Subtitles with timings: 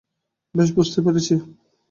[0.55, 1.33] বেশ, বুঝতে পেরেছি।